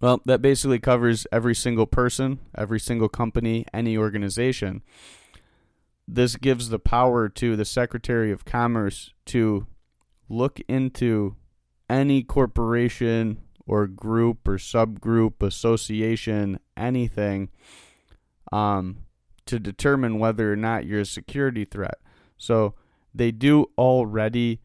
Well, 0.00 0.20
that 0.26 0.42
basically 0.42 0.80
covers 0.80 1.26
every 1.30 1.54
single 1.54 1.86
person, 1.86 2.40
every 2.56 2.80
single 2.80 3.08
company, 3.08 3.66
any 3.72 3.96
organization. 3.96 4.82
This 6.08 6.34
gives 6.36 6.68
the 6.68 6.80
power 6.80 7.28
to 7.28 7.54
the 7.54 7.64
Secretary 7.64 8.32
of 8.32 8.44
Commerce 8.44 9.12
to 9.26 9.66
look 10.28 10.60
into 10.68 11.36
any 11.88 12.22
corporation 12.22 13.38
or 13.66 13.86
group 13.86 14.48
or 14.48 14.56
subgroup, 14.56 15.42
association, 15.42 16.58
anything, 16.76 17.48
um, 18.50 18.98
to 19.46 19.58
determine 19.58 20.18
whether 20.18 20.52
or 20.52 20.56
not 20.56 20.86
you're 20.86 21.00
a 21.00 21.06
security 21.06 21.64
threat. 21.64 21.98
So 22.36 22.74
they 23.14 23.30
do 23.30 23.66
already 23.76 24.60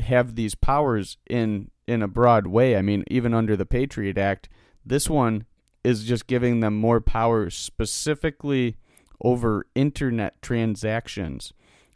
have 0.00 0.34
these 0.34 0.54
powers 0.54 1.16
in 1.28 1.70
in 1.86 2.02
a 2.02 2.08
broad 2.08 2.46
way. 2.46 2.76
I 2.76 2.82
mean, 2.82 3.04
even 3.10 3.34
under 3.34 3.56
the 3.56 3.66
Patriot 3.66 4.16
Act, 4.16 4.48
this 4.84 5.10
one 5.10 5.46
is 5.84 6.04
just 6.04 6.26
giving 6.26 6.60
them 6.60 6.76
more 6.76 7.00
power 7.00 7.50
specifically 7.50 8.76
over 9.20 9.66
internet 9.74 10.40
transactions. 10.40 11.52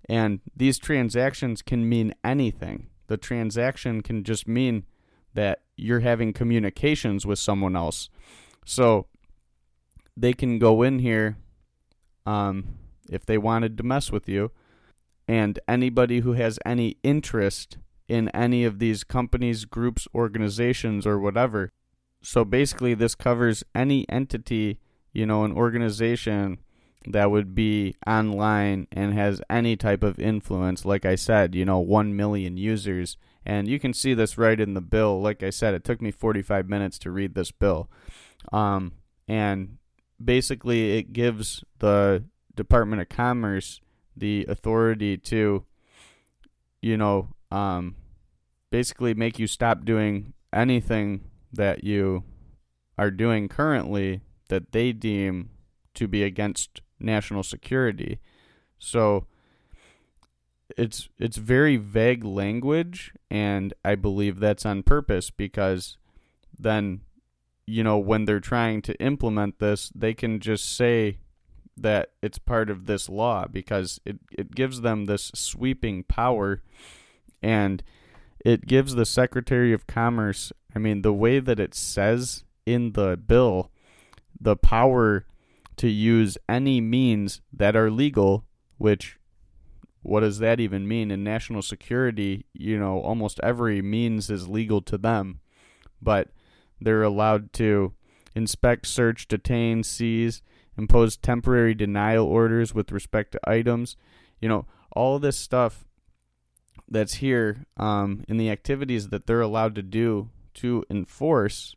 And 0.09 0.41
these 0.57 0.79
transactions 0.79 1.63
can 1.63 1.89
mean 1.89 2.15
anything 2.25 2.89
the 3.07 3.17
transaction 3.17 4.03
can 4.03 4.25
just 4.25 4.47
mean 4.49 4.85
that 5.35 5.63
you're 5.77 6.01
having 6.01 6.33
communications 6.33 7.27
with 7.27 7.39
someone 7.39 7.77
else. 7.77 8.09
So 8.65 9.07
they 10.17 10.33
can 10.33 10.59
go 10.59 10.83
in 10.83 10.99
here 10.99 11.37
um, 12.25 12.79
if 13.11 13.25
they 13.25 13.39
wanted 13.39 13.77
to 13.79 13.85
mess 13.85 14.11
with 14.11 14.29
you. 14.29 14.51
And 15.29 15.59
anybody 15.69 16.21
who 16.21 16.33
has 16.33 16.59
any 16.65 16.97
interest 17.03 17.79
in 18.09 18.29
any 18.31 18.65
of 18.65 18.79
these 18.79 19.05
companies, 19.05 19.65
groups, 19.65 20.07
organizations, 20.15 21.07
or 21.07 21.19
whatever. 21.19 21.73
So 22.23 22.45
basically, 22.45 22.95
this 22.95 23.15
covers 23.15 23.65
any 23.75 24.09
entity, 24.09 24.79
you 25.13 25.27
know, 25.27 25.45
an 25.45 25.53
organization 25.53 26.59
that 27.07 27.31
would 27.31 27.55
be 27.55 27.95
online 28.07 28.89
and 28.93 29.15
has 29.15 29.41
any 29.49 29.77
type 29.77 30.03
of 30.03 30.19
influence. 30.19 30.85
Like 30.85 31.05
I 31.05 31.15
said, 31.15 31.55
you 31.55 31.65
know, 31.65 31.79
1 31.79 32.17
million 32.17 32.57
users. 32.57 33.17
And 33.45 33.69
you 33.69 33.79
can 33.79 33.93
see 33.93 34.13
this 34.13 34.37
right 34.37 34.59
in 34.59 34.75
the 34.75 34.81
bill. 34.81 35.21
Like 35.21 35.43
I 35.43 35.51
said, 35.51 35.75
it 35.75 35.85
took 35.85 36.03
me 36.03 36.11
45 36.11 36.69
minutes 36.69 36.99
to 37.01 37.11
read 37.11 37.35
this 37.35 37.53
bill. 37.53 37.89
Um, 38.53 38.93
and 39.29 39.79
basically, 40.23 40.99
it 40.99 41.13
gives 41.13 41.65
the 41.79 42.25
Department 42.55 43.03
of 43.03 43.09
Commerce 43.09 43.81
the 44.17 44.47
authority 44.49 45.17
to, 45.17 45.65
you 46.83 46.97
know, 46.97 47.29
um, 47.51 47.95
basically 48.71 49.15
make 49.15 49.39
you 49.39 49.47
stop 49.47 49.85
doing 49.85 50.33
anything 50.53 51.31
that 51.53 51.85
you 51.85 52.25
are 52.99 53.11
doing 53.11 53.49
currently 53.49 54.23
that 54.49 54.73
they 54.73 54.93
deem 54.93 55.51
to 55.95 56.09
be 56.09 56.23
against 56.23 56.81
national 56.99 57.43
security. 57.43 58.19
So 58.79 59.27
it's 60.77 61.09
it's 61.19 61.37
very 61.37 61.77
vague 61.77 62.25
language 62.25 63.13
and 63.31 63.73
I 63.85 63.95
believe 63.95 64.41
that's 64.41 64.67
on 64.67 64.83
purpose 64.83 65.31
because 65.31 65.97
then 66.59 67.03
you 67.67 67.85
know 67.85 67.99
when 67.99 68.25
they're 68.25 68.41
trying 68.41 68.83
to 68.83 69.01
implement 69.01 69.59
this 69.59 69.93
they 69.95 70.15
can 70.15 70.41
just 70.41 70.77
say 70.77 71.19
that 71.77 72.11
it's 72.23 72.39
part 72.39 72.71
of 72.71 72.87
this 72.87 73.09
law 73.09 73.47
because 73.47 74.01
it, 74.05 74.19
it 74.33 74.55
gives 74.55 74.81
them 74.81 75.05
this 75.05 75.31
sweeping 75.35 76.03
power 76.05 76.63
and 77.43 77.83
it 78.45 78.67
gives 78.67 78.95
the 78.95 79.07
Secretary 79.07 79.73
of 79.73 79.87
Commerce 79.87 80.53
I 80.75 80.79
mean 80.79 81.03
the 81.03 81.13
way 81.13 81.39
that 81.39 81.61
it 81.61 81.75
says 81.75 82.45
in 82.65 82.93
the 82.93 83.17
bill 83.17 83.71
the 84.41 84.57
power 84.57 85.27
to 85.77 85.89
use 85.89 86.39
any 86.49 86.81
means 86.81 87.41
that 87.53 87.77
are 87.77 87.91
legal, 87.91 88.45
which 88.79 89.19
what 90.03 90.21
does 90.21 90.39
that 90.39 90.61
even 90.61 90.87
mean? 90.87 91.11
In 91.11 91.25
national 91.25 91.63
security, 91.63 92.47
you 92.53 92.79
know, 92.79 93.01
almost 93.01 93.41
every 93.43 93.83
means 93.83 94.31
is 94.31 94.49
legal 94.49 94.81
to 94.83 94.97
them, 94.97 95.41
but 96.01 96.29
they're 96.81 97.03
allowed 97.03 97.53
to 97.55 97.93
inspect, 98.35 98.87
search, 98.87 99.27
detain, 99.27 99.83
seize, 99.83 100.43
impose 100.79 101.17
temporary 101.17 101.75
denial 101.75 102.27
orders 102.27 102.75
with 102.75 102.93
respect 102.93 103.33
to 103.33 103.51
items. 103.51 103.97
You 104.41 104.49
know, 104.49 104.67
all 104.93 105.19
this 105.19 105.37
stuff 105.37 105.85
that's 106.89 107.15
here 107.15 107.67
um, 107.77 108.25
in 108.29 108.37
the 108.37 108.51
activities 108.51 109.09
that 109.09 109.27
they're 109.27 109.41
allowed 109.41 109.75
to 109.75 109.83
do 109.83 110.31
to 110.55 110.85
enforce, 110.89 111.75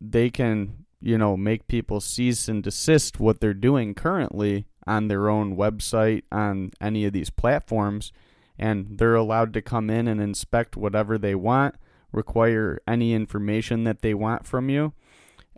they 0.00 0.28
can 0.28 0.84
you 1.00 1.16
know, 1.16 1.36
make 1.36 1.68
people 1.68 2.00
cease 2.00 2.48
and 2.48 2.62
desist 2.62 3.20
what 3.20 3.40
they're 3.40 3.54
doing 3.54 3.94
currently 3.94 4.66
on 4.86 5.08
their 5.08 5.28
own 5.28 5.56
website, 5.56 6.22
on 6.32 6.72
any 6.80 7.04
of 7.04 7.12
these 7.12 7.30
platforms, 7.30 8.12
and 8.58 8.98
they're 8.98 9.14
allowed 9.14 9.52
to 9.52 9.62
come 9.62 9.90
in 9.90 10.08
and 10.08 10.20
inspect 10.20 10.76
whatever 10.76 11.18
they 11.18 11.34
want, 11.34 11.76
require 12.10 12.80
any 12.86 13.12
information 13.12 13.84
that 13.84 14.02
they 14.02 14.14
want 14.14 14.46
from 14.46 14.68
you. 14.68 14.92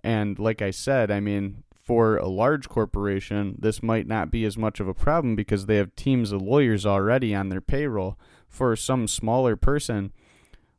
And 0.03 0.39
like 0.39 0.61
I 0.61 0.71
said, 0.71 1.11
I 1.11 1.21
mean, 1.21 1.63
for 1.73 2.17
a 2.17 2.29
large 2.29 2.69
corporation, 2.69 3.57
this 3.59 3.83
might 3.83 4.07
not 4.07 4.31
be 4.31 4.45
as 4.45 4.57
much 4.59 4.81
of 4.81 4.89
a 4.89 4.95
problem 4.95 5.37
because 5.37 5.67
they 5.67 5.77
have 5.77 5.95
teams 5.97 6.33
of 6.33 6.43
lawyers 6.43 6.85
already 6.85 7.35
on 7.35 7.49
their 7.49 7.61
payroll. 7.61 8.19
For 8.49 8.75
some 8.75 9.07
smaller 9.07 9.57
person, 9.57 10.13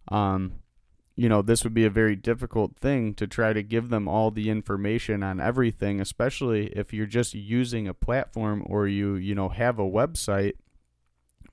um, 0.09 0.60
you 1.21 1.29
know, 1.29 1.43
this 1.43 1.63
would 1.63 1.75
be 1.75 1.85
a 1.85 1.89
very 1.91 2.15
difficult 2.15 2.75
thing 2.77 3.13
to 3.13 3.27
try 3.27 3.53
to 3.53 3.61
give 3.61 3.89
them 3.89 4.07
all 4.07 4.31
the 4.31 4.49
information 4.49 5.21
on 5.21 5.39
everything, 5.39 6.01
especially 6.01 6.65
if 6.69 6.91
you're 6.95 7.05
just 7.05 7.35
using 7.35 7.87
a 7.87 7.93
platform 7.93 8.63
or 8.65 8.87
you, 8.87 9.13
you 9.13 9.35
know, 9.35 9.49
have 9.49 9.77
a 9.77 9.83
website, 9.83 10.53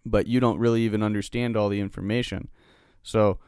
but 0.07 0.27
you 0.27 0.41
don't 0.41 0.59
really 0.59 0.81
even 0.81 1.03
understand 1.03 1.55
all 1.55 1.69
the 1.69 1.83
information. 1.83 2.49
So 3.03 3.41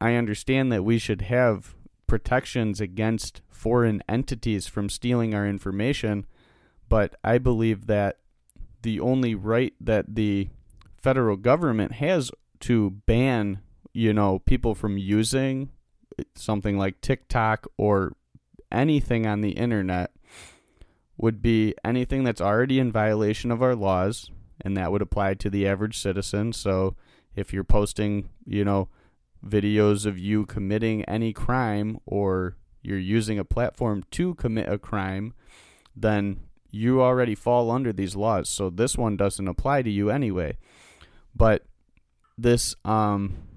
I 0.00 0.14
understand 0.14 0.72
that 0.72 0.82
we 0.82 0.98
should 0.98 1.22
have 1.22 1.76
protections 2.08 2.80
against 2.80 3.40
foreign 3.48 4.02
entities 4.08 4.66
from 4.66 4.88
stealing 4.88 5.32
our 5.32 5.46
information, 5.46 6.26
but 6.88 7.14
I 7.22 7.38
believe 7.38 7.86
that 7.86 8.18
the 8.82 8.98
only 8.98 9.36
right 9.36 9.74
that 9.80 10.16
the 10.16 10.48
federal 11.00 11.36
government 11.36 11.92
has 11.92 12.32
to 12.62 12.90
ban 13.06 13.60
you 13.92 14.12
know, 14.12 14.38
people 14.40 14.74
from 14.74 14.98
using 14.98 15.70
something 16.34 16.78
like 16.78 17.00
TikTok 17.00 17.66
or 17.76 18.12
anything 18.70 19.26
on 19.26 19.40
the 19.40 19.52
internet 19.52 20.10
would 21.16 21.42
be 21.42 21.74
anything 21.84 22.22
that's 22.24 22.40
already 22.40 22.78
in 22.78 22.92
violation 22.92 23.50
of 23.50 23.62
our 23.62 23.74
laws, 23.74 24.30
and 24.60 24.76
that 24.76 24.92
would 24.92 25.02
apply 25.02 25.34
to 25.34 25.50
the 25.50 25.66
average 25.66 25.98
citizen. 25.98 26.52
So 26.52 26.94
if 27.34 27.52
you're 27.52 27.64
posting, 27.64 28.30
you 28.46 28.64
know, 28.64 28.88
videos 29.44 30.06
of 30.06 30.18
you 30.18 30.46
committing 30.46 31.04
any 31.04 31.32
crime 31.32 31.98
or 32.06 32.56
you're 32.82 32.98
using 32.98 33.38
a 33.38 33.44
platform 33.44 34.04
to 34.12 34.34
commit 34.34 34.68
a 34.68 34.78
crime, 34.78 35.34
then 35.96 36.40
you 36.70 37.02
already 37.02 37.34
fall 37.34 37.70
under 37.70 37.92
these 37.92 38.14
laws. 38.14 38.48
So 38.48 38.70
this 38.70 38.96
one 38.96 39.16
doesn't 39.16 39.48
apply 39.48 39.82
to 39.82 39.90
you 39.90 40.10
anyway. 40.10 40.56
But 41.34 41.64
this 42.36 42.76
um 42.84 43.47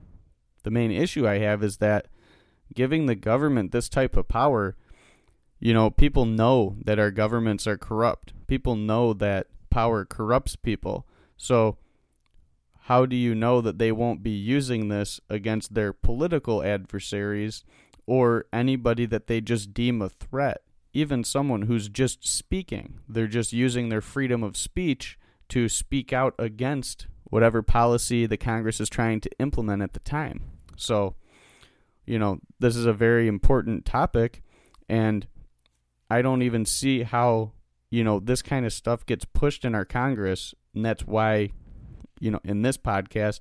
the 0.64 0.72
main 0.72 0.92
issue 0.92 1.28
I 1.28 1.40
have 1.40 1.64
is 1.64 1.78
that 1.78 2.08
giving 2.74 3.06
the 3.06 3.16
government 3.16 3.72
this 3.72 3.90
type 3.90 4.16
of 4.16 4.28
power, 4.28 4.76
you 5.60 5.74
know, 5.74 5.90
people 5.90 6.26
know 6.26 6.76
that 6.84 7.00
our 7.00 7.12
governments 7.12 7.68
are 7.68 7.78
corrupt. 7.78 8.34
People 8.48 8.76
know 8.76 9.14
that 9.14 9.48
power 9.70 10.06
corrupts 10.06 10.56
people. 10.56 11.08
So 11.38 11.78
how 12.86 13.06
do 13.06 13.16
you 13.16 13.36
know 13.36 13.62
that 13.62 13.78
they 13.78 13.92
won't 13.92 14.24
be 14.24 14.32
using 14.32 14.88
this 14.88 15.20
against 15.30 15.74
their 15.74 15.94
political 15.94 16.64
adversaries 16.64 17.64
or 18.08 18.46
anybody 18.52 19.06
that 19.06 19.28
they 19.28 19.40
just 19.40 19.74
deem 19.74 20.02
a 20.02 20.10
threat? 20.10 20.62
Even 20.94 21.24
someone 21.24 21.64
who's 21.64 21.88
just 21.88 22.28
speaking. 22.28 23.00
They're 23.08 23.28
just 23.28 23.54
using 23.54 23.90
their 23.90 24.02
freedom 24.02 24.44
of 24.44 24.58
speech 24.58 25.18
to 25.50 25.70
speak 25.70 26.12
out 26.12 26.34
against 26.38 27.08
whatever 27.32 27.64
policy 27.64 28.28
the 28.28 28.38
Congress 28.38 28.80
is 28.80 28.90
trying 28.90 29.22
to 29.22 29.30
implement 29.40 29.82
at 29.82 29.94
the 29.94 30.00
time. 30.02 30.44
So, 30.76 31.16
you 32.06 32.20
know, 32.20 32.40
this 32.60 32.76
is 32.76 32.86
a 32.86 32.94
very 32.94 33.28
important 33.28 33.86
topic, 33.86 34.44
and 34.88 35.26
I 36.10 36.22
don't 36.22 36.42
even 36.42 36.66
see 36.66 37.04
how, 37.04 37.54
you 37.90 38.04
know, 38.04 38.20
this 38.20 38.42
kind 38.42 38.66
of 38.66 38.74
stuff 38.74 39.06
gets 39.06 39.26
pushed 39.26 39.64
in 39.64 39.74
our 39.74 39.86
Congress, 39.86 40.54
and 40.76 40.86
that's 40.86 41.08
why, 41.08 41.52
you 42.20 42.32
know, 42.32 42.42
in 42.44 42.64
this 42.64 42.78
podcast, 42.78 43.40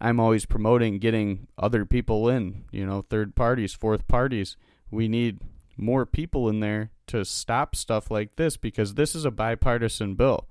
I'm 0.00 0.20
always 0.20 0.46
promoting 0.46 1.00
getting 1.00 1.48
other 1.58 1.84
people 1.84 2.28
in, 2.28 2.64
you 2.70 2.86
know, 2.86 3.02
third 3.02 3.34
parties, 3.34 3.74
fourth 3.74 4.06
parties. 4.06 4.56
We 4.90 5.08
need 5.08 5.40
more 5.76 6.06
people 6.06 6.48
in 6.48 6.60
there 6.60 6.92
to 7.08 7.24
stop 7.24 7.74
stuff 7.74 8.08
like 8.08 8.36
this 8.36 8.56
because 8.56 8.94
this 8.94 9.16
is 9.16 9.24
a 9.24 9.32
bipartisan 9.32 10.14
bill. 10.14 10.46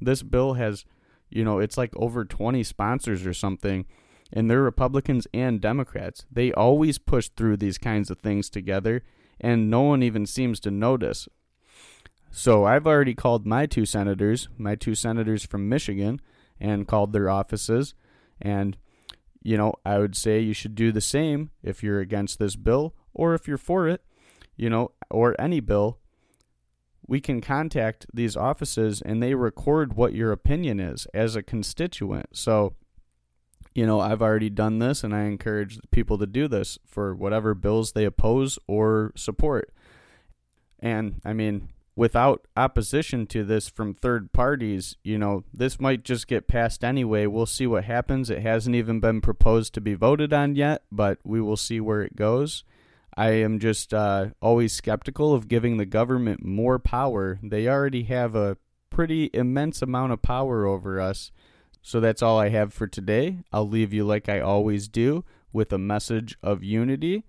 This 0.00 0.22
bill 0.24 0.54
has 0.54 0.84
you 1.30 1.44
know, 1.44 1.58
it's 1.58 1.76
like 1.76 1.94
over 1.96 2.24
20 2.24 2.62
sponsors 2.62 3.26
or 3.26 3.34
something, 3.34 3.86
and 4.32 4.50
they're 4.50 4.62
Republicans 4.62 5.26
and 5.32 5.60
Democrats. 5.60 6.24
They 6.30 6.52
always 6.52 6.98
push 6.98 7.28
through 7.28 7.58
these 7.58 7.78
kinds 7.78 8.10
of 8.10 8.18
things 8.18 8.50
together, 8.50 9.02
and 9.40 9.70
no 9.70 9.82
one 9.82 10.02
even 10.02 10.26
seems 10.26 10.60
to 10.60 10.70
notice. 10.70 11.28
So 12.30 12.64
I've 12.64 12.86
already 12.86 13.14
called 13.14 13.46
my 13.46 13.66
two 13.66 13.86
senators, 13.86 14.48
my 14.58 14.74
two 14.74 14.94
senators 14.94 15.44
from 15.44 15.68
Michigan, 15.68 16.20
and 16.60 16.86
called 16.86 17.12
their 17.12 17.30
offices. 17.30 17.94
And, 18.40 18.76
you 19.42 19.56
know, 19.56 19.74
I 19.84 19.98
would 19.98 20.16
say 20.16 20.40
you 20.40 20.52
should 20.52 20.74
do 20.74 20.92
the 20.92 21.00
same 21.00 21.50
if 21.62 21.82
you're 21.82 22.00
against 22.00 22.38
this 22.38 22.56
bill 22.56 22.94
or 23.14 23.34
if 23.34 23.48
you're 23.48 23.56
for 23.56 23.88
it, 23.88 24.02
you 24.56 24.68
know, 24.68 24.92
or 25.10 25.40
any 25.40 25.60
bill 25.60 25.98
we 27.08 27.20
can 27.20 27.40
contact 27.40 28.06
these 28.12 28.36
offices 28.36 29.00
and 29.00 29.20
they 29.22 29.34
record 29.34 29.94
what 29.94 30.12
your 30.12 30.30
opinion 30.30 30.78
is 30.78 31.06
as 31.14 31.34
a 31.34 31.42
constituent. 31.42 32.26
So, 32.36 32.74
you 33.74 33.86
know, 33.86 33.98
I've 33.98 34.20
already 34.20 34.50
done 34.50 34.78
this 34.78 35.02
and 35.02 35.14
I 35.14 35.22
encourage 35.22 35.78
people 35.90 36.18
to 36.18 36.26
do 36.26 36.46
this 36.46 36.78
for 36.86 37.14
whatever 37.14 37.54
bills 37.54 37.92
they 37.92 38.04
oppose 38.04 38.58
or 38.68 39.12
support. 39.16 39.72
And 40.78 41.20
I 41.24 41.32
mean, 41.32 41.70
without 41.96 42.46
opposition 42.56 43.26
to 43.28 43.42
this 43.42 43.70
from 43.70 43.94
third 43.94 44.32
parties, 44.32 44.96
you 45.02 45.16
know, 45.16 45.44
this 45.52 45.80
might 45.80 46.04
just 46.04 46.28
get 46.28 46.46
passed 46.46 46.84
anyway. 46.84 47.24
We'll 47.24 47.46
see 47.46 47.66
what 47.66 47.84
happens. 47.84 48.28
It 48.28 48.42
hasn't 48.42 48.76
even 48.76 49.00
been 49.00 49.22
proposed 49.22 49.72
to 49.74 49.80
be 49.80 49.94
voted 49.94 50.34
on 50.34 50.56
yet, 50.56 50.82
but 50.92 51.18
we 51.24 51.40
will 51.40 51.56
see 51.56 51.80
where 51.80 52.02
it 52.02 52.16
goes. 52.16 52.64
I 53.18 53.30
am 53.30 53.58
just 53.58 53.92
uh, 53.92 54.28
always 54.40 54.72
skeptical 54.72 55.34
of 55.34 55.48
giving 55.48 55.76
the 55.76 55.84
government 55.84 56.44
more 56.44 56.78
power. 56.78 57.40
They 57.42 57.66
already 57.66 58.04
have 58.04 58.36
a 58.36 58.58
pretty 58.90 59.28
immense 59.34 59.82
amount 59.82 60.12
of 60.12 60.22
power 60.22 60.66
over 60.66 61.00
us. 61.00 61.32
So 61.82 61.98
that's 61.98 62.22
all 62.22 62.38
I 62.38 62.50
have 62.50 62.72
for 62.72 62.86
today. 62.86 63.38
I'll 63.52 63.68
leave 63.68 63.92
you 63.92 64.04
like 64.04 64.28
I 64.28 64.38
always 64.38 64.86
do 64.86 65.24
with 65.52 65.72
a 65.72 65.78
message 65.78 66.38
of 66.44 66.62
unity. 66.62 67.24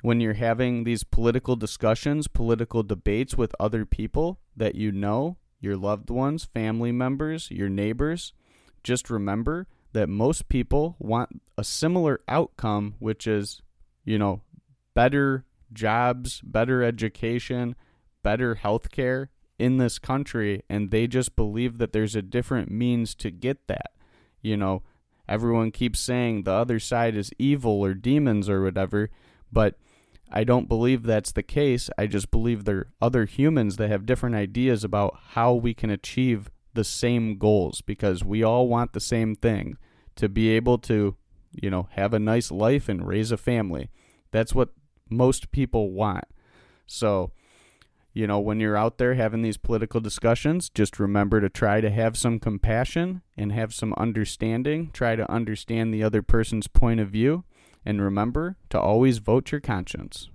When 0.00 0.20
you're 0.20 0.34
having 0.34 0.82
these 0.82 1.04
political 1.04 1.54
discussions, 1.54 2.26
political 2.26 2.82
debates 2.82 3.36
with 3.36 3.54
other 3.60 3.86
people 3.86 4.40
that 4.56 4.74
you 4.74 4.90
know, 4.90 5.36
your 5.60 5.76
loved 5.76 6.10
ones, 6.10 6.46
family 6.46 6.90
members, 6.90 7.48
your 7.48 7.68
neighbors, 7.68 8.32
just 8.82 9.08
remember 9.08 9.68
that 9.92 10.08
most 10.08 10.48
people 10.48 10.96
want 10.98 11.42
a 11.56 11.62
similar 11.62 12.22
outcome, 12.26 12.96
which 12.98 13.28
is, 13.28 13.62
you 14.04 14.18
know, 14.18 14.40
better 14.94 15.44
jobs, 15.72 16.40
better 16.42 16.82
education, 16.82 17.74
better 18.22 18.56
health 18.56 18.90
care 18.90 19.30
in 19.58 19.76
this 19.78 19.98
country, 19.98 20.62
and 20.68 20.90
they 20.90 21.06
just 21.06 21.36
believe 21.36 21.78
that 21.78 21.92
there's 21.92 22.16
a 22.16 22.22
different 22.22 22.70
means 22.70 23.14
to 23.14 23.30
get 23.30 23.66
that. 23.68 23.92
You 24.40 24.56
know, 24.56 24.82
everyone 25.28 25.70
keeps 25.70 26.00
saying 26.00 26.42
the 26.42 26.52
other 26.52 26.78
side 26.78 27.16
is 27.16 27.30
evil 27.38 27.80
or 27.80 27.94
demons 27.94 28.48
or 28.48 28.62
whatever, 28.62 29.10
but 29.52 29.76
I 30.30 30.44
don't 30.44 30.68
believe 30.68 31.02
that's 31.02 31.32
the 31.32 31.42
case. 31.42 31.90
I 31.98 32.06
just 32.06 32.30
believe 32.30 32.64
there 32.64 32.76
are 32.76 32.92
other 33.00 33.26
humans 33.26 33.76
that 33.76 33.90
have 33.90 34.06
different 34.06 34.34
ideas 34.34 34.82
about 34.82 35.16
how 35.30 35.52
we 35.54 35.74
can 35.74 35.90
achieve 35.90 36.50
the 36.74 36.84
same 36.84 37.36
goals 37.36 37.82
because 37.82 38.24
we 38.24 38.42
all 38.42 38.66
want 38.66 38.94
the 38.94 39.00
same 39.00 39.36
thing 39.36 39.76
to 40.16 40.28
be 40.28 40.48
able 40.48 40.78
to, 40.78 41.16
you 41.52 41.70
know, 41.70 41.88
have 41.92 42.14
a 42.14 42.18
nice 42.18 42.50
life 42.50 42.88
and 42.88 43.06
raise 43.06 43.30
a 43.30 43.36
family. 43.36 43.90
That's 44.30 44.54
what 44.54 44.70
most 45.16 45.50
people 45.52 45.90
want. 45.90 46.24
So, 46.86 47.30
you 48.12 48.26
know, 48.26 48.38
when 48.38 48.60
you're 48.60 48.76
out 48.76 48.98
there 48.98 49.14
having 49.14 49.42
these 49.42 49.56
political 49.56 50.00
discussions, 50.00 50.68
just 50.68 50.98
remember 51.00 51.40
to 51.40 51.48
try 51.48 51.80
to 51.80 51.90
have 51.90 52.16
some 52.16 52.38
compassion 52.38 53.22
and 53.36 53.52
have 53.52 53.72
some 53.72 53.94
understanding. 53.94 54.90
Try 54.92 55.16
to 55.16 55.30
understand 55.30 55.92
the 55.92 56.02
other 56.02 56.22
person's 56.22 56.66
point 56.66 57.00
of 57.00 57.08
view. 57.08 57.44
And 57.84 58.02
remember 58.02 58.56
to 58.70 58.80
always 58.80 59.18
vote 59.18 59.50
your 59.50 59.60
conscience. 59.60 60.28